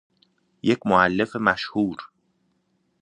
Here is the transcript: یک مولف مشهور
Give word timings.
یک 0.61 0.79
مولف 0.87 1.35
مشهور 1.35 1.97